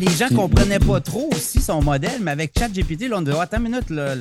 les 0.00 0.10
gens 0.10 0.26
ne 0.30 0.36
comprenaient 0.36 0.78
pas 0.78 1.00
trop 1.00 1.28
aussi 1.32 1.60
son 1.60 1.82
modèle, 1.82 2.20
mais 2.22 2.30
avec 2.30 2.52
ChatGPT, 2.58 3.08
là, 3.08 3.18
on 3.18 3.22
dit 3.22 3.30
oh, 3.34 3.40
Attends 3.40 3.58
une 3.58 3.64
minute, 3.64 3.90
là, 3.90 4.14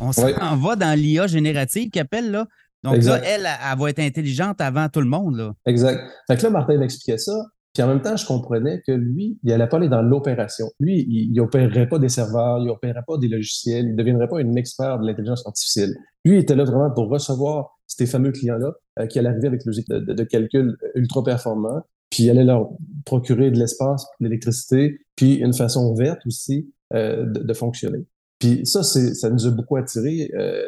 on 0.00 0.12
s'en 0.12 0.56
va 0.56 0.76
dans 0.76 0.98
l'IA 0.98 1.26
générative 1.26 1.90
qui 1.90 1.98
appelle 1.98 2.30
là. 2.30 2.46
Donc 2.82 3.02
là, 3.02 3.20
elle, 3.24 3.46
elle, 3.46 3.78
va 3.78 3.90
être 3.90 3.98
intelligente 3.98 4.60
avant 4.60 4.88
tout 4.88 5.00
le 5.00 5.08
monde. 5.08 5.36
Là. 5.36 5.52
Exact. 5.66 6.00
Fait 6.28 6.36
que 6.36 6.42
là, 6.42 6.50
Martin 6.50 6.78
m'expliquait 6.78 7.18
ça. 7.18 7.32
Puis 7.74 7.82
en 7.82 7.88
même 7.88 8.00
temps, 8.00 8.16
je 8.16 8.24
comprenais 8.24 8.80
que 8.86 8.92
lui, 8.92 9.38
il 9.42 9.50
n'allait 9.50 9.66
pas 9.66 9.76
aller 9.76 9.88
dans 9.88 10.02
l'opération. 10.02 10.66
Lui, 10.80 11.04
il 11.08 11.32
n'opérerait 11.32 11.88
pas 11.88 11.98
des 11.98 12.08
serveurs, 12.08 12.58
il 12.60 12.66
n'opérerait 12.66 13.02
pas 13.06 13.18
des 13.18 13.28
logiciels, 13.28 13.86
il 13.86 13.92
ne 13.92 13.96
deviendrait 13.96 14.28
pas 14.28 14.38
un 14.38 14.54
expert 14.54 14.98
de 14.98 15.06
l'intelligence 15.06 15.46
artificielle. 15.46 15.90
Lui, 16.24 16.36
il 16.36 16.40
était 16.40 16.54
là 16.54 16.64
vraiment 16.64 16.90
pour 16.90 17.08
recevoir 17.10 17.76
ces 17.86 18.06
fameux 18.06 18.32
clients-là 18.32 18.72
euh, 18.98 19.06
qui 19.06 19.18
allaient 19.18 19.28
arriver 19.28 19.48
avec 19.48 19.64
logique 19.64 19.88
de, 19.88 19.98
de, 19.98 20.24
calcul 20.24 20.76
ultra 20.94 21.22
performant, 21.22 21.82
puis 22.08 22.24
il 22.24 22.30
allait 22.30 22.44
leur 22.44 22.70
procurer 23.04 23.50
de 23.50 23.58
l'espace, 23.58 24.06
de 24.20 24.26
l'électricité, 24.26 24.98
puis 25.16 25.34
une 25.34 25.54
façon 25.54 25.94
verte 25.94 26.20
aussi 26.26 26.72
euh, 26.94 27.24
de, 27.24 27.42
de, 27.42 27.52
fonctionner. 27.54 28.06
Puis 28.38 28.66
ça, 28.66 28.82
ça 28.82 29.30
nous 29.30 29.46
a 29.46 29.50
beaucoup 29.50 29.76
attiré, 29.76 30.30
euh, 30.34 30.62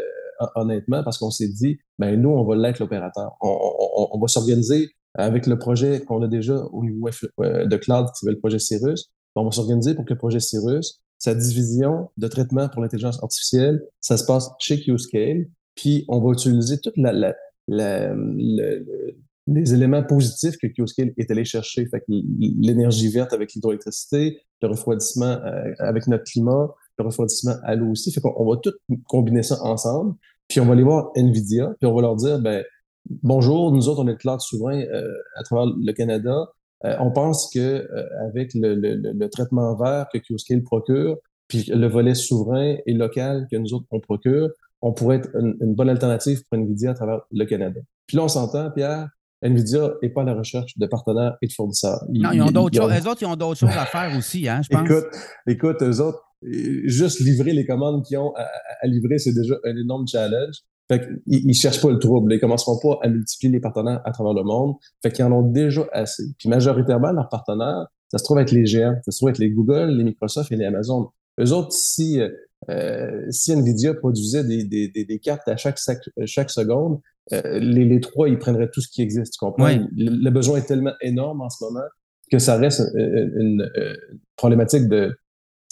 honnêtement, 0.57 1.05
parce 1.05 1.19
qu'on 1.19 1.31
s'est 1.31 1.49
dit, 1.49 1.79
ben 1.99 2.21
nous, 2.21 2.31
on 2.31 2.45
va 2.45 2.57
l'être 2.57 2.81
l'opérateur. 2.81 3.37
On, 3.41 3.49
on, 3.49 4.09
on, 4.13 4.19
va 4.19 4.27
s'organiser 4.27 4.91
avec 5.15 5.47
le 5.47 5.59
projet 5.59 6.01
qu'on 6.01 6.23
a 6.23 6.29
déjà 6.29 6.57
au 6.73 6.85
niveau 6.85 7.09
euh, 7.41 7.67
de 7.67 7.77
cloud 7.77 8.07
qui 8.07 8.21
s'appelle 8.21 8.35
le 8.35 8.41
projet 8.41 8.59
Cirrus, 8.59 9.13
on 9.35 9.45
va 9.45 9.51
s'organiser 9.53 9.95
pour 9.95 10.05
que 10.05 10.13
le 10.13 10.19
projet 10.19 10.41
Cirrus, 10.41 11.01
sa 11.19 11.35
division 11.35 12.11
de 12.17 12.29
traitement 12.29 12.69
pour 12.69 12.83
l'intelligence 12.83 13.23
artificielle, 13.23 13.83
ça 14.01 14.17
se 14.17 14.25
passe 14.25 14.51
chez 14.59 14.81
QScale, 14.81 15.47
puis 15.75 16.05
on 16.09 16.21
va 16.21 16.33
utiliser 16.33 16.79
toute 16.81 16.97
la, 16.97 17.13
la, 17.13 17.35
la, 17.69 18.15
les 19.55 19.75
éléments 19.75 20.03
positifs 20.03 20.57
que 20.57 20.67
QScale 20.67 21.13
est 21.17 21.31
allé 21.31 21.45
chercher, 21.45 21.87
fait 21.87 22.03
l'énergie 22.09 23.09
verte 23.11 23.33
avec 23.33 23.55
l'hydroélectricité, 23.55 24.39
le 24.63 24.69
refroidissement 24.69 25.39
euh, 25.45 25.73
avec 25.79 26.07
notre 26.07 26.25
climat, 26.25 26.69
le 26.99 27.05
refroidissement 27.05 27.55
à 27.65 27.75
l'eau 27.75 27.91
aussi, 27.91 28.13
fait 28.13 28.21
qu'on 28.21 28.45
va 28.45 28.57
tout 28.63 28.73
combiner 29.07 29.43
ça 29.43 29.63
ensemble, 29.63 30.15
puis 30.49 30.61
on 30.61 30.67
va 30.67 30.73
aller 30.73 30.83
voir 30.83 31.11
Nvidia, 31.15 31.75
puis 31.79 31.87
on 31.87 31.95
va 31.95 32.03
leur 32.03 32.17
dire, 32.17 32.41
ben 32.41 32.65
Bonjour, 33.23 33.73
nous 33.73 33.89
autres, 33.89 34.03
on 34.03 34.09
est 34.09 34.13
le 34.13 34.19
cloud 34.19 34.41
souverain 34.41 34.83
euh, 34.83 35.03
à 35.37 35.43
travers 35.43 35.73
le 35.75 35.93
Canada. 35.93 36.49
Euh, 36.85 36.95
on 37.01 37.11
pense 37.11 37.51
que 37.51 37.59
euh, 37.59 38.07
avec 38.29 38.53
le, 38.55 38.75
le, 38.75 38.97
le, 38.97 39.29
traitement 39.31 39.75
vert 39.77 40.07
que 40.13 40.19
QScale 40.19 40.63
procure, 40.63 41.17
puis 41.49 41.65
le 41.69 41.87
volet 41.87 42.15
souverain 42.15 42.77
et 42.85 42.93
local 42.93 43.47
que 43.51 43.57
nous 43.57 43.73
autres 43.73 43.87
on 43.91 44.01
procure, 44.01 44.51
on 44.83 44.93
pourrait 44.93 45.17
être 45.17 45.31
une, 45.35 45.75
bonne 45.75 45.89
alternative 45.89 46.43
pour 46.45 46.59
Nvidia 46.59 46.91
à 46.91 46.95
travers 46.95 47.23
le 47.31 47.45
Canada. 47.47 47.81
Puis 48.07 48.19
là, 48.19 48.25
on 48.25 48.29
s'entend, 48.29 48.71
Pierre, 48.71 49.09
Nvidia 49.43 49.93
n'est 50.03 50.11
pas 50.11 50.23
à 50.23 50.25
la 50.25 50.35
recherche 50.35 50.77
de 50.77 50.87
partenaires 50.87 51.37
et 51.43 51.47
de 51.47 51.53
fournisseurs. 51.53 52.05
non, 52.11 52.33
ils 52.33 52.43
ont 52.43 52.51
d'autres 52.51 52.77
choses. 52.77 52.93
Eux 52.93 53.09
autres, 53.09 53.23
ils 53.23 53.27
ont 53.27 53.37
d'autres 53.37 53.61
choses 53.61 53.77
à 53.77 53.87
faire 53.87 54.17
aussi, 54.17 54.49
hein, 54.49 54.61
je 54.63 54.69
pense. 54.69 54.89
Écoute, 54.89 55.07
écoute, 55.47 55.83
eux 55.83 56.01
autres, 56.01 56.23
juste 56.43 57.21
livrer 57.21 57.53
les 57.53 57.67
commandes 57.67 58.05
qu'ils 58.05 58.19
ont 58.19 58.33
à, 58.35 58.47
à 58.81 58.87
livrer, 58.87 59.19
c'est 59.19 59.33
déjà 59.33 59.55
un 59.65 59.77
énorme 59.77 60.07
challenge. 60.07 60.57
Fait 60.91 61.01
qu'ils 61.01 61.51
ils 61.51 61.55
cherchent 61.55 61.83
pas 61.83 61.91
le 61.91 61.99
trouble. 61.99 62.33
Ils 62.33 62.41
commenceront 62.41 62.79
pas 62.79 62.99
à 63.03 63.09
multiplier 63.09 63.53
les 63.53 63.61
partenaires 63.61 64.01
à 64.05 64.11
travers 64.11 64.33
le 64.33 64.43
monde. 64.43 64.75
Fait 65.03 65.13
qu'ils 65.13 65.25
en 65.25 65.33
ont 65.33 65.43
déjà 65.43 65.87
assez. 65.93 66.25
Puis 66.39 66.49
majoritairement, 66.49 67.13
leurs 67.13 67.29
partenaires, 67.29 67.87
ça 68.11 68.19
se 68.19 68.25
trouve 68.25 68.39
avec 68.39 68.51
les 68.53 68.65
géants. 68.65 68.97
Ça 69.05 69.11
se 69.11 69.19
trouve 69.19 69.29
avec 69.29 69.39
les 69.39 69.51
Google, 69.51 69.91
les 69.91 70.05
Microsoft 70.05 70.51
et 70.51 70.57
les 70.57 70.65
Amazon. 70.65 71.11
Eux 71.41 71.53
autres, 71.53 71.73
si, 71.73 72.21
euh, 72.71 73.27
si 73.31 73.53
Nvidia 73.53 73.95
produisait 73.95 74.45
des, 74.45 74.65
des, 74.65 74.89
des, 74.89 75.19
cartes 75.19 75.47
à 75.47 75.57
chaque, 75.57 75.79
chaque 76.25 76.51
seconde, 76.51 77.01
euh, 77.33 77.59
les, 77.59 77.85
les 77.85 78.01
trois, 78.01 78.29
ils 78.29 78.39
prendraient 78.39 78.71
tout 78.71 78.81
ce 78.81 78.89
qui 78.89 79.03
existe. 79.03 79.35
Tu 79.35 79.39
comprends? 79.39 79.69
Le, 79.97 80.31
besoin 80.31 80.59
est 80.59 80.67
tellement 80.67 80.95
énorme 81.01 81.41
en 81.41 81.51
ce 81.51 81.65
moment 81.65 81.87
que 82.31 82.39
ça 82.39 82.57
reste 82.57 82.83
une, 82.95 83.33
une, 83.37 83.71
problématique 84.37 84.89
de 84.89 85.17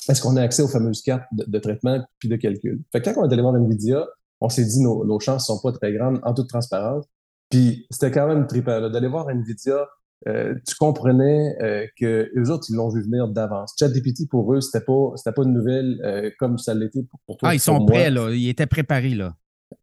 est-ce 0.08 0.22
qu'on 0.22 0.36
a 0.36 0.42
accès 0.42 0.62
aux 0.62 0.68
fameuses 0.68 1.02
cartes 1.02 1.26
de, 1.32 1.44
de, 1.46 1.58
traitement 1.58 2.02
puis 2.18 2.28
de 2.28 2.36
calcul? 2.36 2.80
Fait 2.92 3.02
que 3.02 3.10
quand 3.10 3.20
on 3.20 3.28
est 3.28 3.32
allé 3.32 3.42
voir 3.42 3.56
Nvidia, 3.56 4.06
on 4.40 4.48
s'est 4.48 4.64
dit 4.64 4.80
nos, 4.80 5.04
nos 5.04 5.20
chances 5.20 5.46
sont 5.46 5.60
pas 5.60 5.72
très 5.72 5.92
grandes 5.92 6.20
en 6.22 6.34
toute 6.34 6.48
transparence. 6.48 7.04
Puis 7.50 7.86
c'était 7.90 8.10
quand 8.10 8.26
même 8.26 8.46
trippant 8.46 8.88
d'aller 8.88 9.08
voir 9.08 9.30
Nvidia. 9.30 9.86
Euh, 10.26 10.54
tu 10.66 10.74
comprenais 10.76 11.54
euh, 11.60 11.86
que 12.00 12.30
eux 12.36 12.50
autres 12.50 12.64
ils 12.70 12.74
l'ont 12.74 12.88
vu 12.88 13.02
venir 13.02 13.28
d'avance. 13.28 13.74
ChatGPT 13.78 14.28
pour 14.30 14.52
eux 14.54 14.62
c'était 14.62 14.84
pas 14.84 15.12
c'était 15.16 15.32
pas 15.32 15.42
une 15.42 15.52
nouvelle 15.52 16.00
euh, 16.04 16.30
comme 16.38 16.56
ça 16.56 16.72
l'était 16.72 17.04
pour, 17.26 17.36
toi. 17.36 17.50
Ah 17.50 17.54
ils 17.54 17.60
sont 17.60 17.84
prêts 17.84 18.10
là, 18.10 18.30
ils 18.30 18.48
étaient 18.48 18.66
préparés 18.66 19.14
là. 19.14 19.36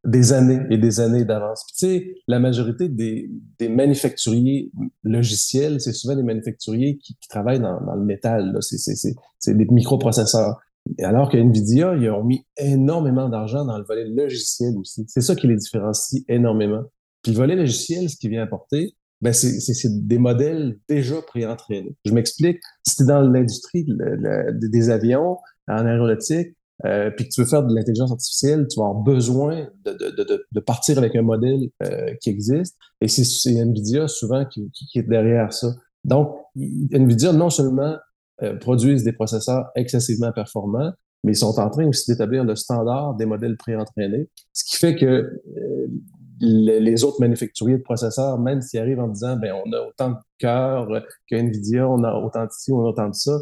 Des 0.05 0.33
années 0.33 0.59
et 0.69 0.77
des 0.77 0.99
années 0.99 1.23
d'avance. 1.23 1.65
Tu 1.67 1.73
sais 1.85 2.15
la 2.27 2.39
majorité 2.39 2.89
des, 2.89 3.31
des 3.57 3.69
manufacturiers 3.69 4.69
logiciels 5.03 5.79
c'est 5.79 5.93
souvent 5.93 6.15
des 6.15 6.23
manufacturiers 6.23 6.97
qui, 6.97 7.15
qui 7.15 7.27
travaillent 7.29 7.61
dans, 7.61 7.79
dans, 7.81 7.95
le 7.95 8.03
métal. 8.03 8.57
C'est 8.61 9.57
des 9.57 9.65
microprocesseurs. 9.65 10.59
Alors 10.99 11.31
que 11.31 11.37
Nvidia, 11.37 11.95
ils 11.95 12.09
ont 12.09 12.23
mis 12.23 12.45
énormément 12.57 13.29
d'argent 13.29 13.63
dans 13.63 13.77
le 13.77 13.85
volet 13.85 14.05
logiciel 14.05 14.77
aussi. 14.77 15.05
C'est 15.07 15.21
ça 15.21 15.35
qui 15.35 15.47
les 15.47 15.55
différencie 15.55 16.23
énormément. 16.27 16.83
Puis 17.21 17.31
le 17.31 17.37
volet 17.37 17.55
logiciel, 17.55 18.09
ce 18.09 18.17
qui 18.17 18.27
vient 18.27 18.43
apporter, 18.43 18.95
ben 19.21 19.31
c'est 19.31 20.05
des 20.05 20.17
modèles 20.17 20.77
déjà 20.89 21.21
préentraînés. 21.21 21.95
Je 22.03 22.11
m'explique. 22.11 22.59
Si 22.85 22.97
tu 22.97 23.03
es 23.03 23.05
dans 23.05 23.21
l'industrie 23.21 23.85
des 24.51 24.89
avions, 24.89 25.37
en 25.69 25.85
aéronautique, 25.85 26.57
euh, 26.85 27.11
puis 27.11 27.25
que 27.25 27.33
tu 27.33 27.41
veux 27.41 27.47
faire 27.47 27.63
de 27.63 27.73
l'intelligence 27.73 28.11
artificielle, 28.11 28.67
tu 28.69 28.79
vas 28.79 28.87
avoir 28.87 29.03
besoin 29.03 29.67
de, 29.85 29.93
de, 29.93 30.23
de, 30.23 30.45
de 30.51 30.59
partir 30.59 30.97
avec 30.97 31.15
un 31.15 31.21
modèle 31.21 31.69
euh, 31.83 32.13
qui 32.21 32.29
existe. 32.29 32.77
Et 32.99 33.07
c'est 33.07 33.51
NVIDIA 33.51 34.07
souvent 34.07 34.45
qui, 34.45 34.69
qui, 34.71 34.99
est 34.99 35.03
derrière 35.03 35.53
ça. 35.53 35.67
Donc, 36.03 36.35
NVIDIA, 36.55 37.31
non 37.31 37.49
seulement 37.49 37.95
euh, 38.41 38.57
produisent 38.57 39.03
des 39.03 39.13
processeurs 39.13 39.67
excessivement 39.75 40.31
performants, 40.33 40.91
mais 41.23 41.31
ils 41.31 41.37
sont 41.37 41.57
en 41.57 41.69
train 41.69 41.87
aussi 41.87 42.11
d'établir 42.11 42.43
le 42.43 42.55
standard 42.55 43.15
des 43.15 43.25
modèles 43.25 43.55
préentraînés, 43.55 44.27
ce 44.51 44.65
qui 44.65 44.75
fait 44.75 44.95
que 44.95 45.05
euh, 45.05 45.87
les 46.41 47.03
autres 47.05 47.21
manufacturiers 47.21 47.77
de 47.77 47.83
processeurs, 47.83 48.37
même 48.37 48.61
s'ils 48.61 48.79
arrivent 48.79 48.99
en 48.99 49.07
disant 49.07 49.37
ben 49.37 49.53
on 49.65 49.71
a 49.71 49.79
autant 49.79 50.09
de 50.09 50.17
cœur 50.39 50.89
que 51.29 51.35
Nvidia, 51.35 51.87
on 51.87 52.03
a 52.03 52.13
autant 52.15 52.43
de 52.43 52.51
ci, 52.51 52.73
on 52.73 52.83
a 52.83 52.89
autant 52.89 53.07
de 53.07 53.13
ça, 53.13 53.39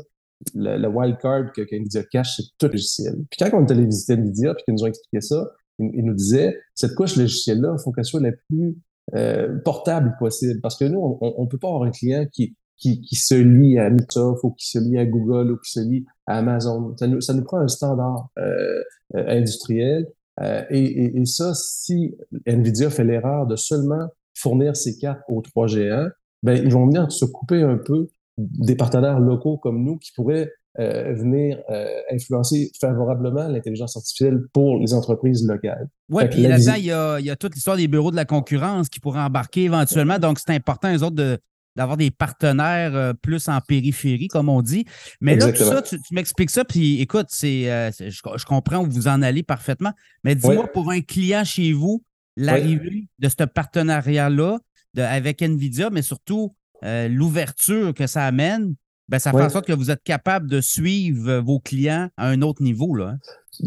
le, 0.56 0.78
le 0.78 0.88
wildcard 0.88 1.52
que, 1.54 1.62
Nvidia 1.62 2.04
cache, 2.04 2.38
c'est 2.38 2.44
tout 2.58 2.68
logiciel. 2.68 3.16
Puis 3.30 3.40
quand 3.40 3.50
on 3.54 3.66
est 3.66 3.72
allé 3.72 3.86
visiter 3.86 4.14
Nvidia, 4.14 4.54
puis 4.54 4.64
qu'ils 4.64 4.74
nous 4.74 4.84
ont 4.84 4.88
expliqué 4.88 5.22
ça, 5.22 5.52
ils, 5.80 6.06
nous 6.06 6.14
disaient 6.14 6.60
cette 6.76 6.96
couche 6.96 7.16
logicielle-là, 7.16 7.76
il 7.78 7.84
faut 7.84 7.92
qu'elle 7.92 8.06
soit 8.06 8.22
la 8.22 8.32
plus 8.32 8.78
euh, 9.16 9.58
portable 9.66 10.16
possible. 10.20 10.62
Parce 10.62 10.78
que 10.78 10.86
nous, 10.86 11.18
on 11.22 11.44
ne 11.44 11.48
peut 11.48 11.58
pas 11.58 11.68
avoir 11.68 11.84
un 11.84 11.92
client 11.92 12.26
qui, 12.32 12.56
qui, 12.78 13.16
se 13.16 13.36
lie 13.36 13.78
à 13.78 13.90
Microsoft 13.90 14.44
ou 14.44 14.52
qui 14.52 14.68
se 14.68 14.80
lie 14.80 14.98
à 14.98 15.06
Google 15.06 15.52
ou 15.52 15.58
qui 15.58 15.72
se 15.72 15.80
lie 15.80 16.06
à 16.28 16.38
Amazon. 16.38 16.96
Ça 16.98 17.08
nous, 17.08 17.22
ça 17.22 17.34
nous 17.34 17.44
prend 17.44 17.60
un 17.60 17.68
standard 17.68 18.30
euh, 18.38 18.82
euh 19.16 19.26
industriel. 19.28 20.08
Euh, 20.42 20.64
et, 20.70 21.18
et, 21.18 21.26
ça, 21.26 21.54
si 21.54 22.16
Nvidia 22.48 22.90
fait 22.90 23.04
l'erreur 23.04 23.46
de 23.46 23.56
seulement 23.56 24.08
fournir 24.34 24.76
ses 24.76 24.98
cartes 24.98 25.22
aux 25.28 25.42
trois 25.42 25.68
géants, 25.68 26.08
ben, 26.42 26.54
ils 26.54 26.72
vont 26.72 26.88
venir 26.88 27.12
se 27.12 27.26
couper 27.26 27.62
un 27.62 27.78
peu 27.78 28.08
des 28.38 28.76
partenaires 28.76 29.20
locaux 29.20 29.58
comme 29.58 29.84
nous 29.84 29.98
qui 29.98 30.12
pourraient 30.14 30.52
euh, 30.80 31.14
venir 31.14 31.62
euh, 31.70 31.86
influencer 32.14 32.72
favorablement 32.80 33.50
l'intelligence 33.50 33.98
artificielle 33.98 34.40
pour 34.54 34.80
les 34.80 34.94
entreprises 34.94 35.46
locales. 35.46 35.90
Oui, 36.08 36.24
puis 36.30 36.44
là-dedans, 36.44 36.76
il 36.78 36.86
y 36.86 36.92
a, 36.94 37.20
il 37.20 37.26
y 37.26 37.30
a 37.30 37.36
toute 37.36 37.56
l'histoire 37.56 37.76
des 37.76 37.90
bureaux 37.90 38.10
de 38.10 38.16
la 38.16 38.24
concurrence 38.24 38.88
qui 38.88 39.02
pourraient 39.02 39.20
embarquer 39.20 39.64
éventuellement. 39.64 40.18
Donc, 40.18 40.40
c'est 40.40 40.54
important, 40.54 40.90
les 40.90 41.04
autres, 41.04 41.18
de, 41.18 41.38
d'avoir 41.76 41.98
des 41.98 42.10
partenaires 42.10 42.96
euh, 42.96 43.12
plus 43.12 43.50
en 43.50 43.60
périphérie, 43.60 44.30
comme 44.30 44.48
on 44.48 44.62
dit. 44.62 44.86
Mais 45.20 45.36
là, 45.36 45.52
tout 45.52 45.62
ça, 45.62 45.82
tu, 45.82 45.98
m'expliques 46.12 46.52
ça, 46.52 46.64
puis 46.64 47.02
écoute, 47.02 47.28
c'est, 47.28 47.64
je, 47.92 48.46
comprends 48.46 48.86
où 48.86 48.90
vous 48.90 49.10
en 49.10 49.22
allez 49.22 49.44
parfaitement. 49.44 49.92
Mais 50.24 50.36
dis-moi, 50.36 50.72
pour 50.72 50.90
un 50.90 51.02
client 51.02 51.44
chez 51.44 51.74
vous, 51.74 52.02
l'arrivée 52.38 53.10
de 53.20 53.28
ce 53.28 53.44
partenariat-là 53.44 54.58
avec 54.96 55.42
NVIDIA, 55.42 55.90
mais 55.90 56.02
surtout 56.02 56.56
euh, 56.84 57.08
l'ouverture 57.08 57.94
que 57.94 58.08
ça 58.08 58.26
amène, 58.26 58.76
ben, 59.10 59.20
ça 59.20 59.32
fait 59.32 59.42
en 59.42 59.50
sorte 59.50 59.66
que 59.66 59.74
vous 59.74 59.92
êtes 59.92 60.04
capable 60.04 60.50
de 60.50 60.62
suivre 60.62 61.40
vos 61.40 61.60
clients 61.60 62.10
à 62.16 62.28
un 62.28 62.42
autre 62.42 62.64
niveau. 62.64 62.96
Là. 62.96 63.10
Hein. 63.10 63.18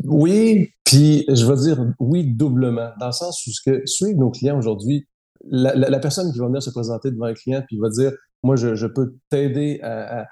Oui, 0.05 0.71
puis 0.85 1.25
je 1.29 1.45
veux 1.45 1.57
dire 1.57 1.79
oui 1.99 2.25
doublement, 2.25 2.91
dans 2.99 3.07
le 3.07 3.13
sens 3.13 3.47
où 3.47 3.51
ce 3.51 3.61
que 3.63 3.83
suivre 3.85 4.19
nos 4.19 4.31
clients 4.31 4.57
aujourd'hui, 4.57 5.07
la, 5.51 5.99
personne 5.99 6.33
qui 6.33 6.39
va 6.39 6.47
venir 6.47 6.63
se 6.63 6.71
présenter 6.71 7.11
devant 7.11 7.27
un 7.27 7.35
client 7.35 7.63
puis 7.67 7.79
va 7.79 7.91
dire 7.91 8.13
moi 8.43 8.57
je, 8.57 8.87
peux 8.87 9.15
t'aider 9.31 9.81
à, 9.83 10.27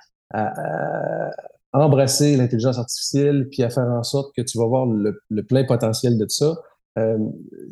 embrasser 1.75 2.37
l'intelligence 2.37 2.79
artificielle 2.79 3.49
puis 3.51 3.63
à 3.63 3.71
faire 3.71 3.85
en 3.85 4.03
sorte 4.03 4.35
que 4.35 4.43
tu 4.43 4.59
vas 4.59 4.67
voir 4.67 4.87
le, 4.87 5.43
plein 5.43 5.65
potentiel 5.65 6.19
de 6.19 6.27
ça. 6.29 6.55
Euh, 6.99 7.19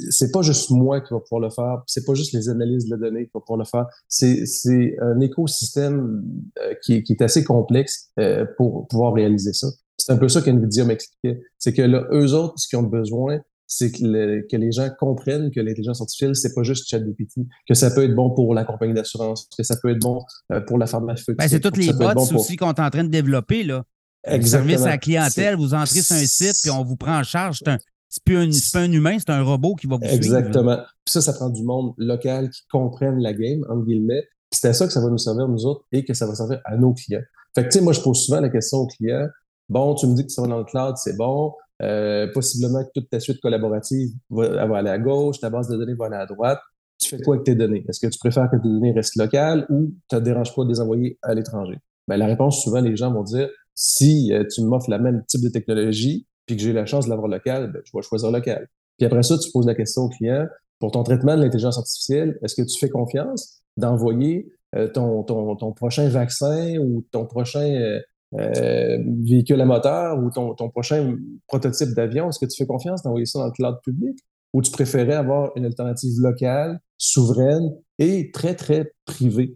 c'est 0.08 0.32
pas 0.32 0.42
juste 0.42 0.70
moi 0.70 1.00
qui 1.00 1.12
va 1.12 1.20
pouvoir 1.20 1.42
le 1.42 1.50
faire, 1.50 1.82
c'est 1.86 2.06
pas 2.06 2.14
juste 2.14 2.32
les 2.32 2.48
analyses 2.48 2.88
de 2.88 2.96
données 2.96 3.26
qui 3.26 3.30
vont 3.34 3.40
pouvoir 3.40 3.58
le 3.58 3.64
faire, 3.66 3.86
c'est, 4.08 4.46
c'est 4.46 4.96
un 5.00 5.20
écosystème 5.20 6.22
euh, 6.58 6.74
qui, 6.82 7.02
qui, 7.02 7.12
est 7.12 7.22
assez 7.22 7.44
complexe 7.44 8.10
euh, 8.18 8.46
pour 8.56 8.88
pouvoir 8.88 9.12
réaliser 9.12 9.52
ça. 9.52 9.68
C'est 9.98 10.12
un 10.12 10.16
peu 10.16 10.28
ça 10.28 10.40
qu'NVIDIA 10.40 10.86
m'expliquait. 10.86 11.42
C'est 11.58 11.74
que 11.74 11.82
là, 11.82 12.06
eux 12.12 12.32
autres, 12.32 12.54
ce 12.56 12.66
qu'ils 12.68 12.78
ont 12.78 12.84
besoin, 12.84 13.40
c'est 13.70 13.92
que, 13.92 14.46
que, 14.48 14.56
les 14.56 14.72
gens 14.72 14.88
comprennent 14.98 15.50
que 15.50 15.60
l'intelligence 15.60 16.00
artificielle, 16.00 16.34
c'est 16.34 16.54
pas 16.54 16.64
juste 16.64 16.88
ChatGPT, 16.88 17.46
que 17.68 17.74
ça 17.74 17.90
peut 17.90 18.02
être 18.02 18.14
bon 18.14 18.30
pour 18.30 18.52
la 18.52 18.64
compagnie 18.64 18.94
d'assurance, 18.94 19.48
que 19.56 19.62
ça 19.62 19.76
peut 19.80 19.90
être 19.90 20.00
bon 20.00 20.24
euh, 20.52 20.60
pour 20.60 20.76
la 20.76 20.86
pharmaceutique. 20.86 21.36
Ben, 21.36 21.46
c'est 21.46 21.60
toutes 21.60 21.76
les 21.76 21.92
bots 21.92 22.34
aussi 22.34 22.56
qu'on 22.56 22.72
est 22.72 22.80
en 22.80 22.90
train 22.90 23.04
de 23.04 23.10
développer, 23.10 23.62
là. 23.62 23.84
Exactement. 24.24 24.70
Service 24.70 24.86
à 24.86 24.90
la 24.90 24.98
clientèle, 24.98 25.56
vous 25.56 25.72
entrez 25.72 26.02
sur 26.02 26.16
un 26.16 26.26
site, 26.26 26.56
puis 26.62 26.70
on 26.70 26.84
vous 26.84 26.96
prend 26.96 27.20
en 27.20 27.22
charge. 27.22 27.60
C'est 27.64 27.70
un, 27.70 27.78
c'est 28.10 28.24
plus 28.24 28.36
un, 28.36 28.50
pas 28.72 28.80
un 28.80 28.92
humain, 28.92 29.16
c'est 29.18 29.30
un 29.30 29.42
robot 29.42 29.76
qui 29.76 29.86
va 29.86 29.96
vous 29.96 30.04
Exactement. 30.04 30.76
Puis 31.04 31.12
ça, 31.12 31.20
ça 31.20 31.32
prend 31.32 31.48
du 31.48 31.62
monde 31.62 31.94
local 31.96 32.50
qui 32.50 32.62
comprenne 32.70 33.20
la 33.20 33.32
game, 33.32 33.64
entre 33.70 33.86
guillemets. 33.86 34.24
Puis 34.50 34.58
c'est 34.60 34.68
à 34.68 34.72
ça 34.72 34.86
que 34.86 34.92
ça 34.92 35.00
va 35.00 35.08
nous 35.08 35.18
servir, 35.18 35.46
nous 35.46 35.64
autres, 35.64 35.84
et 35.92 36.04
que 36.04 36.12
ça 36.12 36.26
va 36.26 36.34
servir 36.34 36.60
à 36.64 36.76
nos 36.76 36.92
clients. 36.92 37.22
Fait 37.54 37.62
que, 37.62 37.68
tu 37.68 37.78
sais, 37.78 37.84
moi, 37.84 37.92
je 37.92 38.00
pose 38.00 38.20
souvent 38.24 38.40
la 38.40 38.48
question 38.48 38.78
aux 38.78 38.88
clients. 38.88 39.28
Bon, 39.68 39.94
tu 39.94 40.08
me 40.08 40.14
dis 40.14 40.26
que 40.26 40.32
ça 40.32 40.42
va 40.42 40.48
dans 40.48 40.58
le 40.58 40.64
cloud, 40.64 40.96
c'est 40.96 41.16
bon. 41.16 41.52
Euh, 41.82 42.26
possiblement 42.34 42.84
que 42.84 42.90
toute 42.94 43.08
ta 43.08 43.20
suite 43.20 43.40
collaborative 43.40 44.10
va, 44.28 44.66
va, 44.66 44.78
aller 44.78 44.90
à 44.90 44.98
gauche, 44.98 45.38
ta 45.38 45.48
base 45.48 45.68
de 45.68 45.76
données 45.76 45.94
va 45.94 46.06
aller 46.06 46.16
à 46.16 46.26
droite. 46.26 46.58
Tu 46.98 47.08
fais 47.08 47.22
quoi 47.22 47.36
avec 47.36 47.46
tes 47.46 47.54
données? 47.54 47.84
Est-ce 47.88 48.00
que 48.00 48.08
tu 48.08 48.18
préfères 48.18 48.50
que 48.50 48.56
tes 48.56 48.68
données 48.68 48.92
restent 48.92 49.16
locales 49.16 49.66
ou 49.70 49.94
ça 50.10 50.18
te 50.18 50.24
dérange 50.24 50.54
pas 50.54 50.64
de 50.64 50.68
les 50.68 50.80
envoyer 50.80 51.16
à 51.22 51.32
l'étranger? 51.32 51.78
Ben, 52.08 52.16
la 52.16 52.26
réponse, 52.26 52.62
souvent, 52.62 52.80
les 52.80 52.96
gens 52.96 53.12
vont 53.12 53.22
dire, 53.22 53.48
si 53.74 54.34
euh, 54.34 54.44
tu 54.52 54.62
m'offres 54.62 54.90
la 54.90 54.98
même 54.98 55.24
type 55.26 55.42
de 55.42 55.48
technologie, 55.48 56.26
puis 56.50 56.56
que 56.56 56.62
j'ai 56.64 56.72
la 56.72 56.84
chance 56.84 57.04
de 57.04 57.10
l'avoir 57.10 57.28
local, 57.28 57.70
ben, 57.72 57.80
je 57.84 57.92
vais 57.94 58.02
choisir 58.02 58.32
local. 58.32 58.66
Puis 58.98 59.06
après 59.06 59.22
ça, 59.22 59.38
tu 59.38 59.52
poses 59.52 59.66
la 59.66 59.76
question 59.76 60.02
au 60.02 60.08
client, 60.08 60.48
pour 60.80 60.90
ton 60.90 61.04
traitement 61.04 61.36
de 61.36 61.42
l'intelligence 61.42 61.78
artificielle, 61.78 62.40
est-ce 62.42 62.60
que 62.60 62.66
tu 62.66 62.76
fais 62.76 62.88
confiance 62.88 63.62
d'envoyer 63.76 64.52
euh, 64.74 64.88
ton, 64.88 65.22
ton, 65.22 65.54
ton, 65.54 65.70
prochain 65.70 66.08
vaccin 66.08 66.76
ou 66.78 67.04
ton 67.12 67.24
prochain 67.24 67.60
euh, 67.60 68.00
euh, 68.34 68.98
véhicule 69.22 69.60
à 69.60 69.64
moteur 69.64 70.18
ou 70.18 70.30
ton, 70.30 70.54
ton 70.54 70.70
prochain 70.70 71.16
prototype 71.46 71.90
d'avion? 71.90 72.28
Est-ce 72.28 72.40
que 72.40 72.46
tu 72.46 72.56
fais 72.56 72.66
confiance 72.66 73.04
d'envoyer 73.04 73.26
ça 73.26 73.38
dans 73.38 73.46
le 73.46 73.52
cloud 73.52 73.76
public? 73.84 74.18
Ou 74.52 74.62
tu 74.62 74.72
préférais 74.72 75.14
avoir 75.14 75.52
une 75.54 75.66
alternative 75.66 76.18
locale, 76.18 76.80
souveraine 76.98 77.76
et 78.00 78.32
très, 78.32 78.56
très 78.56 78.92
privée? 79.04 79.54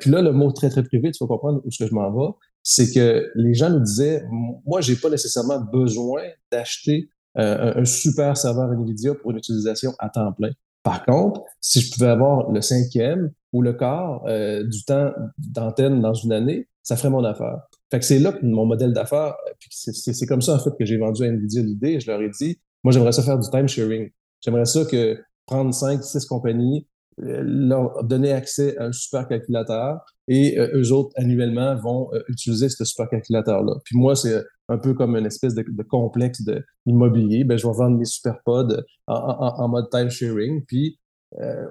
Puis 0.00 0.10
là, 0.10 0.22
le 0.22 0.32
mot 0.32 0.52
très, 0.52 0.70
très 0.70 0.82
privé, 0.82 1.10
tu 1.10 1.22
vas 1.22 1.28
comprendre 1.28 1.60
où 1.64 1.70
ce 1.70 1.84
que 1.84 1.88
je 1.88 1.94
m'en 1.94 2.10
vais 2.10 2.32
c'est 2.62 2.92
que 2.92 3.30
les 3.34 3.54
gens 3.54 3.70
nous 3.70 3.80
disaient, 3.80 4.24
moi, 4.30 4.80
j'ai 4.80 4.96
pas 4.96 5.10
nécessairement 5.10 5.60
besoin 5.60 6.22
d'acheter 6.52 7.10
euh, 7.38 7.74
un, 7.76 7.84
super 7.84 8.36
serveur 8.36 8.72
NVIDIA 8.72 9.14
pour 9.14 9.30
une 9.30 9.38
utilisation 9.38 9.92
à 9.98 10.08
temps 10.08 10.32
plein. 10.32 10.50
Par 10.82 11.04
contre, 11.04 11.42
si 11.60 11.80
je 11.80 11.92
pouvais 11.92 12.08
avoir 12.08 12.50
le 12.50 12.60
cinquième 12.60 13.30
ou 13.52 13.62
le 13.62 13.72
quart 13.72 14.22
euh, 14.26 14.64
du 14.64 14.84
temps 14.84 15.12
d'antenne 15.38 16.00
dans 16.00 16.14
une 16.14 16.32
année, 16.32 16.68
ça 16.82 16.96
ferait 16.96 17.10
mon 17.10 17.24
affaire. 17.24 17.58
Fait 17.90 17.98
que 17.98 18.04
c'est 18.04 18.18
là 18.18 18.32
que 18.32 18.44
mon 18.44 18.66
modèle 18.66 18.92
d'affaires, 18.92 19.34
c'est 19.70 20.26
comme 20.26 20.40
ça 20.40 20.54
en 20.54 20.58
fait 20.58 20.70
que 20.78 20.84
j'ai 20.84 20.96
vendu 20.96 21.22
à 21.22 21.28
NVIDIA 21.28 21.62
l'idée. 21.62 22.00
Je 22.00 22.10
leur 22.10 22.20
ai 22.22 22.30
dit, 22.30 22.58
moi 22.82 22.92
j'aimerais 22.92 23.12
ça 23.12 23.22
faire 23.22 23.38
du 23.38 23.48
time 23.50 23.68
sharing. 23.68 24.10
J'aimerais 24.40 24.64
ça 24.64 24.84
que 24.84 25.20
prendre 25.46 25.74
cinq, 25.74 26.02
six 26.02 26.24
compagnies, 26.24 26.86
euh, 26.86 26.89
leur 27.20 28.04
donner 28.04 28.32
accès 28.32 28.76
à 28.78 28.84
un 28.86 28.92
supercalculateur 28.92 30.00
et 30.28 30.58
euh, 30.58 30.80
eux 30.80 30.92
autres, 30.92 31.10
annuellement, 31.16 31.76
vont 31.76 32.08
euh, 32.12 32.22
utiliser 32.28 32.68
ce 32.68 32.84
supercalculateur-là. 32.84 33.74
Puis 33.84 33.96
moi, 33.96 34.16
c'est 34.16 34.42
un 34.68 34.78
peu 34.78 34.94
comme 34.94 35.16
une 35.16 35.26
espèce 35.26 35.54
de, 35.54 35.64
complexe 35.82 36.42
de 36.42 36.64
immobilier. 36.86 37.44
Ben, 37.44 37.58
je 37.58 37.66
vais 37.66 37.72
vendre 37.72 37.98
mes 37.98 38.04
superpods 38.04 38.82
en, 39.06 39.14
en, 39.14 39.68
mode 39.68 39.90
time 39.90 40.10
sharing. 40.10 40.64
Puis 40.66 40.98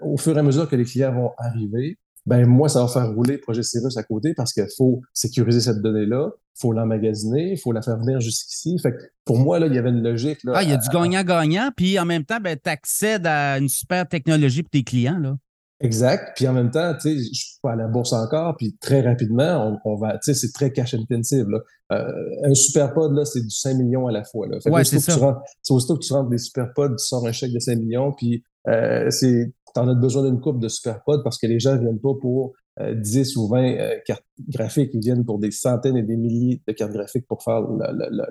au 0.02 0.16
fur 0.18 0.38
et 0.38 0.40
à 0.40 0.44
mesure 0.44 0.70
que 0.70 0.76
les 0.78 0.86
clients 0.86 1.14
vont 1.14 1.32
arriver, 1.38 1.98
ben 2.30 2.46
moi, 2.46 2.70
ça 2.70 2.82
va 2.82 2.88
faire 2.88 3.12
rouler 3.12 3.40
Projet 3.40 3.64
Cirrus 3.64 3.98
à 3.98 4.04
côté 4.04 4.36
parce 4.36 4.54
qu'il 4.54 4.68
faut 4.78 5.02
sécuriser 5.16 5.62
cette 5.62 5.82
donnée-là, 5.82 6.30
il 6.36 6.62
faut 6.62 6.74
l'emmagasiner, 6.74 7.54
il 7.54 7.58
faut 7.58 7.72
la 7.72 7.82
faire 7.82 7.98
venir 7.98 8.20
jusqu'ici. 8.20 8.78
Fait 8.78 8.92
que 8.92 8.98
pour 9.26 9.40
moi, 9.40 9.58
là, 9.58 9.66
il 9.66 9.74
y 9.74 9.80
avait 9.80 9.90
une 9.90 10.04
logique. 10.04 10.44
Là, 10.44 10.54
ah, 10.58 10.62
il 10.62 10.70
y 10.70 10.74
a 10.74 10.78
du 10.78 10.88
gagnant-gagnant, 10.90 11.72
puis 11.76 11.98
en 11.98 12.06
même 12.06 12.26
temps, 12.26 12.40
ben, 12.40 12.56
tu 12.64 12.70
accèdes 12.70 13.26
à 13.26 13.58
une 13.58 13.68
super 13.68 14.08
technologie 14.08 14.62
pour 14.62 14.70
tes 14.70 14.84
clients. 14.84 15.18
Là. 15.18 15.38
Exact. 15.82 16.34
Puis 16.36 16.48
en 16.48 16.54
même 16.54 16.70
temps, 16.70 16.94
tu 16.94 17.00
sais, 17.00 17.18
je 17.18 17.40
suis 17.40 17.60
pas 17.64 17.72
à 17.72 17.76
la 17.76 17.88
bourse 17.88 18.14
encore, 18.14 18.56
puis 18.58 18.78
très 18.80 19.02
rapidement, 19.02 19.82
on, 19.84 19.96
va, 19.96 20.20
tu 20.20 20.20
sais, 20.26 20.34
c'est 20.36 20.52
très 20.52 20.72
cash 20.72 20.94
intensive. 20.94 21.48
Là. 21.50 21.60
Euh, 21.94 22.12
un 22.44 22.54
super 22.54 22.94
pod, 22.94 23.12
là, 23.16 23.26
c'est 23.26 23.42
du 23.42 23.50
5 23.50 23.74
millions 23.74 24.06
à 24.06 24.12
la 24.12 24.24
fois. 24.24 24.46
Là. 24.48 24.60
ouais, 24.66 24.84
c'est 24.84 25.00
ça. 25.00 25.42
C'est 25.64 25.74
aussitôt 25.74 25.98
que 25.98 26.06
tu 26.06 26.14
rentres 26.14 26.30
des 26.30 26.38
super 26.38 26.72
pods, 26.76 26.90
tu 26.90 27.06
sors 27.06 27.26
un 27.26 27.32
chèque 27.32 27.54
de 27.54 27.60
5 27.60 27.80
millions, 27.80 28.12
puis 28.12 28.44
euh, 28.68 29.10
c'est, 29.10 29.54
t'en 29.74 29.88
as 29.88 29.96
besoin 29.96 30.24
d'une 30.24 30.40
coupe 30.40 30.60
de 30.60 30.68
super 30.68 31.04
pods 31.04 31.24
parce 31.24 31.38
que 31.38 31.48
les 31.48 31.60
gens 31.60 31.78
viennent 31.78 32.00
pas 32.00 32.14
pour 32.20 32.54
10 32.80 33.38
euh, 33.38 33.40
ou 33.40 33.48
20 33.48 33.64
euh, 33.64 33.96
cartes 34.06 34.24
graphiques, 34.48 34.92
ils 34.94 35.02
viennent 35.02 35.26
pour 35.26 35.40
des 35.40 35.52
centaines 35.52 35.98
et 35.98 36.04
des 36.04 36.16
milliers 36.16 36.62
de 36.68 36.74
cartes 36.74 36.94
graphiques 36.94 37.28
pour 37.28 37.44
faire 37.44 37.62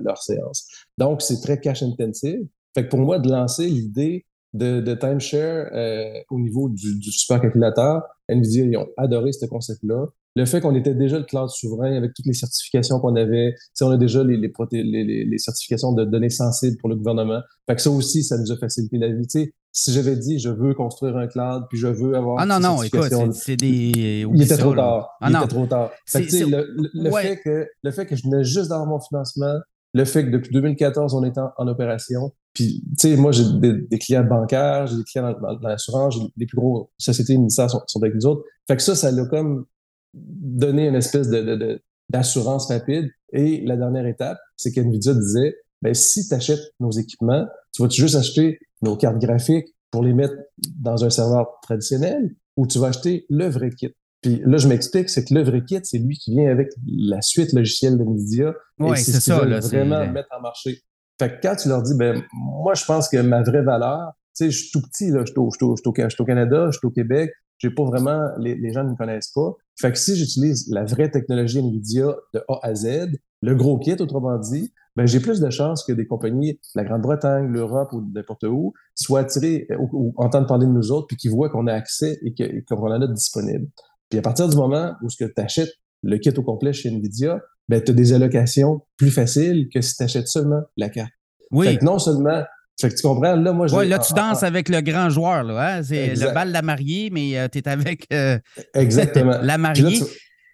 leur 0.00 0.18
séance. 0.18 0.66
Donc, 0.96 1.22
c'est 1.22 1.40
très 1.40 1.60
cash 1.60 1.82
intensive. 1.82 2.46
Fait 2.74 2.84
que 2.84 2.88
pour 2.88 3.00
moi, 3.00 3.18
de 3.18 3.30
lancer 3.30 3.66
l'idée 3.66 4.24
de, 4.54 4.80
de 4.80 4.94
timeshare 4.94 5.68
euh, 5.72 6.20
au 6.30 6.38
niveau 6.38 6.68
du, 6.68 6.98
du 6.98 7.12
supercalculateur. 7.12 8.02
NVIDIA, 8.28 8.64
ils 8.64 8.76
ont 8.76 8.88
adoré 8.96 9.32
ce 9.32 9.46
concept-là. 9.46 10.06
Le 10.36 10.44
fait 10.44 10.60
qu'on 10.60 10.74
était 10.74 10.94
déjà 10.94 11.18
le 11.18 11.24
cloud 11.24 11.48
souverain 11.48 11.96
avec 11.96 12.14
toutes 12.14 12.26
les 12.26 12.32
certifications 12.32 13.00
qu'on 13.00 13.16
avait, 13.16 13.54
on 13.80 13.90
a 13.90 13.96
déjà 13.96 14.22
les, 14.22 14.36
les, 14.36 14.52
les, 14.72 15.24
les, 15.24 15.38
certifications 15.38 15.92
de 15.92 16.04
données 16.04 16.30
sensibles 16.30 16.76
pour 16.76 16.88
le 16.88 16.96
gouvernement. 16.96 17.40
Fait 17.66 17.74
que 17.74 17.82
ça 17.82 17.90
aussi, 17.90 18.22
ça 18.22 18.38
nous 18.38 18.52
a 18.52 18.56
facilité 18.56 18.98
la 18.98 19.08
vie. 19.08 19.24
sais, 19.28 19.52
si 19.72 19.92
j'avais 19.92 20.16
dit 20.16 20.38
je 20.38 20.48
veux 20.48 20.74
construire 20.74 21.16
un 21.16 21.26
cloud 21.26 21.64
puis 21.68 21.78
je 21.78 21.86
veux 21.86 22.14
avoir 22.16 22.38
ah 22.40 22.46
non 22.46 22.60
non 22.60 22.82
écoute 22.82 23.12
c'est 23.32 23.56
des 23.56 24.26
il 24.32 24.42
était 24.42 24.56
trop 24.56 24.74
tard 24.74 25.10
ah, 25.20 25.28
il 25.30 25.36
était 25.36 25.46
trop 25.46 25.66
tard 25.66 25.90
fait 26.06 26.26
que, 26.26 26.50
le, 26.50 26.66
le 26.94 27.10
fait 27.10 27.40
que 27.44 27.66
le 27.82 27.90
fait 27.90 28.06
que 28.06 28.16
je 28.16 28.22
venais 28.24 28.44
juste 28.44 28.70
d'avoir 28.70 28.88
mon 28.88 29.00
financement 29.00 29.54
le 29.94 30.04
fait 30.04 30.24
que 30.24 30.30
depuis 30.30 30.50
2014 30.52 31.14
on 31.14 31.24
est 31.24 31.38
en, 31.38 31.50
en 31.56 31.68
opération 31.68 32.32
puis, 32.58 32.82
tu 32.98 33.10
sais, 33.10 33.16
moi, 33.16 33.30
j'ai 33.30 33.44
des, 33.60 33.98
clients 34.00 34.24
bancaires, 34.24 34.88
j'ai 34.88 34.96
des 34.96 35.04
clients 35.04 35.32
dans, 35.40 35.68
l'assurance, 35.68 36.18
les 36.36 36.44
plus 36.44 36.56
gros 36.56 36.90
sociétés 36.98 37.36
ministères 37.36 37.70
sont, 37.70 37.80
sont, 37.86 38.02
avec 38.02 38.16
nous 38.16 38.26
autres. 38.26 38.42
Fait 38.66 38.76
que 38.76 38.82
ça, 38.82 38.96
ça 38.96 39.12
l'a 39.12 39.24
comme 39.26 39.64
donné 40.12 40.88
une 40.88 40.96
espèce 40.96 41.28
de, 41.28 41.80
d'assurance 42.08 42.66
rapide. 42.66 43.08
Et 43.32 43.64
la 43.64 43.76
dernière 43.76 44.06
étape, 44.06 44.38
c'est 44.56 44.72
qu'NVIDIA 44.72 45.14
disait, 45.14 45.54
ben, 45.82 45.94
si 45.94 46.26
tu 46.26 46.34
achètes 46.34 46.72
nos 46.80 46.90
équipements, 46.90 47.46
tu 47.72 47.82
vas 47.82 47.88
juste 47.88 48.16
acheter 48.16 48.58
nos 48.82 48.96
cartes 48.96 49.18
graphiques 49.18 49.68
pour 49.90 50.02
les 50.02 50.12
mettre 50.12 50.34
dans 50.78 51.04
un 51.04 51.10
serveur 51.10 51.46
traditionnel 51.62 52.34
ou 52.56 52.66
tu 52.66 52.78
vas 52.78 52.88
acheter 52.88 53.26
le 53.28 53.48
vrai 53.48 53.70
kit? 53.70 53.94
Puis 54.22 54.42
là, 54.44 54.56
je 54.58 54.66
m'explique, 54.66 55.08
c'est 55.08 55.24
que 55.24 55.32
le 55.32 55.42
vrai 55.42 55.64
kit, 55.64 55.78
c'est 55.84 55.98
lui 55.98 56.16
qui 56.16 56.32
vient 56.32 56.50
avec 56.50 56.68
la 56.86 57.22
suite 57.22 57.52
logicielle 57.52 57.96
de 57.98 58.04
NVIDIA. 58.04 58.52
Oui, 58.80 58.98
c'est 58.98 59.20
ça. 59.20 59.44
Là, 59.44 59.60
vraiment 59.60 60.06
mettre 60.10 60.28
en 60.36 60.40
marché. 60.40 60.80
Fait 61.20 61.30
que 61.30 61.36
quand 61.42 61.56
tu 61.56 61.68
leur 61.68 61.82
dis, 61.82 61.94
ben, 61.96 62.22
moi, 62.32 62.74
je 62.74 62.84
pense 62.84 63.08
que 63.08 63.16
ma 63.18 63.42
vraie 63.42 63.62
valeur, 63.62 64.12
tu 64.36 64.44
sais, 64.44 64.50
je 64.50 64.58
suis 64.58 64.70
tout 64.72 64.82
petit, 64.82 65.10
là, 65.10 65.20
je 65.24 65.32
suis 65.32 65.38
au, 65.38 65.50
je 65.50 65.88
au, 66.20 66.24
Canada, 66.24 66.68
je 66.70 66.78
suis 66.78 66.86
au 66.86 66.90
Québec, 66.90 67.30
j'ai 67.58 67.70
pas 67.70 67.84
vraiment, 67.84 68.28
les, 68.38 68.54
les, 68.54 68.72
gens 68.72 68.84
ne 68.84 68.90
me 68.90 68.96
connaissent 68.96 69.32
pas. 69.32 69.52
Fait 69.80 69.90
que 69.90 69.98
si 69.98 70.16
j'utilise 70.16 70.68
la 70.70 70.84
vraie 70.84 71.10
technologie 71.10 71.60
NVIDIA 71.60 72.14
de 72.34 72.40
A 72.48 72.58
à 72.62 72.74
Z, 72.74 73.08
le 73.42 73.54
gros 73.54 73.78
kit, 73.78 73.96
autrement 73.98 74.38
dit, 74.38 74.72
ben, 74.98 75.06
j'ai 75.06 75.20
plus 75.20 75.38
de 75.38 75.48
chances 75.48 75.84
que 75.84 75.92
des 75.92 76.08
compagnies 76.08 76.54
de 76.54 76.58
la 76.74 76.82
Grande-Bretagne, 76.82 77.46
l'Europe 77.52 77.92
ou 77.92 78.04
n'importe 78.12 78.42
où 78.42 78.74
soient 78.96 79.20
attirées 79.20 79.68
ou, 79.78 80.12
entendent 80.16 80.48
parler 80.48 80.66
de 80.66 80.72
nous 80.72 80.90
autres 80.90 81.06
puis 81.06 81.16
qu'ils 81.16 81.30
voient 81.30 81.50
qu'on 81.50 81.68
a 81.68 81.72
accès 81.72 82.18
et 82.24 82.34
qu'on 82.64 82.90
en 82.90 83.00
a 83.00 83.06
disponible. 83.06 83.68
Puis 84.10 84.18
à 84.18 84.22
partir 84.22 84.48
du 84.48 84.56
moment 84.56 84.94
où 85.00 85.06
tu 85.08 85.24
achètes 85.36 85.72
le 86.02 86.18
kit 86.18 86.32
au 86.36 86.42
complet 86.42 86.72
chez 86.72 86.90
NVIDIA, 86.90 87.40
ben, 87.68 87.80
tu 87.80 87.92
as 87.92 87.94
des 87.94 88.12
allocations 88.12 88.80
plus 88.96 89.12
faciles 89.12 89.68
que 89.72 89.80
si 89.80 89.94
tu 89.94 90.02
achètes 90.02 90.26
seulement 90.26 90.62
la 90.76 90.88
carte. 90.88 91.12
Oui. 91.52 91.68
Fait 91.68 91.76
que 91.76 91.84
non 91.84 92.00
seulement. 92.00 92.42
Fait 92.80 92.88
que 92.88 92.94
tu 92.96 93.02
comprends, 93.02 93.36
là, 93.36 93.52
moi, 93.52 93.72
Oui, 93.72 93.88
là, 93.88 94.00
tu 94.00 94.12
danses 94.14 94.42
avec 94.42 94.68
le 94.68 94.80
grand 94.80 95.10
joueur, 95.10 95.44
là. 95.44 95.78
Hein? 95.78 95.82
C'est 95.84 96.14
le 96.14 96.34
bal 96.34 96.48
de 96.48 96.52
la 96.52 96.62
mariée, 96.62 97.10
mais 97.12 97.38
euh, 97.38 97.46
tu 97.50 97.58
es 97.58 97.68
avec 97.68 98.06
euh, 98.12 98.38
Exactement. 98.74 99.38
la 99.42 99.58
mariée. 99.58 100.00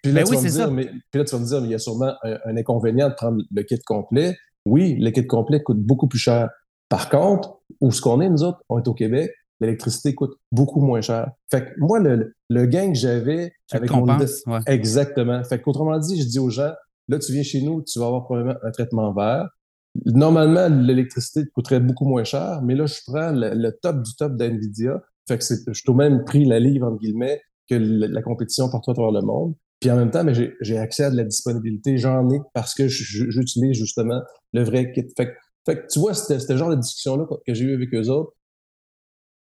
Puis 0.09 0.13
là, 0.13 0.23
tu, 0.23 0.31
ben 0.31 0.37
oui, 0.37 0.41
c'est 0.41 0.57
ça. 0.57 0.67
Mais, 0.67 0.85
puis 0.85 1.19
là, 1.19 1.25
tu 1.25 1.35
vas 1.35 1.41
me 1.41 1.45
dire, 1.45 1.61
mais 1.61 1.67
il 1.67 1.71
y 1.71 1.75
a 1.75 1.79
sûrement 1.79 2.13
un, 2.23 2.57
inconvénient 2.57 3.09
de 3.09 3.13
prendre 3.13 3.41
le 3.49 3.63
kit 3.63 3.79
complet. 3.79 4.35
Oui, 4.65 4.97
le 4.99 5.11
kit 5.11 5.25
complet 5.25 5.61
coûte 5.61 5.79
beaucoup 5.79 6.07
plus 6.07 6.19
cher. 6.19 6.49
Par 6.89 7.09
contre, 7.09 7.59
où 7.81 7.91
ce 7.91 8.01
qu'on 8.01 8.21
est, 8.21 8.29
nous 8.29 8.43
autres, 8.43 8.59
on 8.69 8.79
est 8.79 8.87
au 8.87 8.93
Québec, 8.93 9.31
l'électricité 9.59 10.13
coûte 10.13 10.33
beaucoup 10.51 10.81
moins 10.81 11.01
cher. 11.01 11.31
Fait 11.49 11.65
que 11.65 11.69
moi, 11.77 11.99
le, 11.99 12.35
le 12.49 12.65
gain 12.65 12.91
que 12.91 12.97
j'avais 12.97 13.53
avec 13.71 13.91
mon... 13.91 14.05
Ouais. 14.05 14.59
Exactement. 14.67 15.43
Fait 15.43 15.61
qu'autrement 15.61 15.97
dit, 15.97 16.21
je 16.21 16.27
dis 16.27 16.39
aux 16.39 16.49
gens, 16.49 16.71
Là, 17.07 17.19
tu 17.19 17.31
viens 17.31 17.43
chez 17.43 17.61
nous, 17.61 17.83
tu 17.83 17.99
vas 17.99 18.07
avoir 18.07 18.23
probablement 18.23 18.57
un 18.63 18.71
traitement 18.71 19.13
vert. 19.13 19.49
Normalement, 20.05 20.67
l'électricité 20.69 21.45
te 21.45 21.51
coûterait 21.51 21.79
beaucoup 21.79 22.05
moins 22.05 22.23
cher, 22.23 22.61
mais 22.63 22.75
là, 22.75 22.85
je 22.85 22.99
prends 23.05 23.31
le, 23.31 23.69
top 23.81 24.01
du 24.01 24.15
top 24.15 24.35
d'NVIDIA. 24.35 25.01
Fait 25.27 25.37
que 25.37 25.43
je 25.43 25.73
suis 25.73 25.89
au 25.89 25.93
même 25.93 26.23
prix 26.25 26.45
la 26.45 26.59
livre, 26.59 26.87
entre 26.87 26.99
guillemets, 26.99 27.41
que 27.69 27.75
la, 27.75 28.21
compétition 28.21 28.69
partout 28.69 28.91
à 28.91 28.93
travers 28.95 29.11
le 29.11 29.21
monde. 29.21 29.53
Puis 29.85 29.91
en 29.91 29.97
même 29.97 30.09
temps, 30.09 30.25
j'ai 30.61 30.79
accès 30.79 31.03
à 31.03 31.11
de 31.11 31.15
la 31.15 31.23
disponibilité. 31.23 31.99
J'en 31.99 32.27
ai 32.31 32.39
parce 32.55 32.73
que 32.73 32.87
j'utilise 32.87 33.77
justement 33.77 34.19
le 34.51 34.63
vrai 34.63 34.91
kit. 34.91 35.05
Fait 35.15 35.27
que 35.67 35.85
tu 35.93 35.99
vois, 35.99 36.15
c'était 36.15 36.39
ce 36.39 36.57
genre 36.57 36.71
de 36.71 36.75
discussion-là 36.75 37.27
que 37.45 37.53
j'ai 37.53 37.65
eu 37.65 37.75
avec 37.75 37.93
eux 37.93 38.09
autres. 38.09 38.31